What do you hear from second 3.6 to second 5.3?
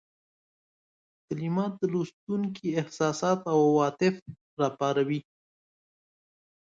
عواطف را وپاروي.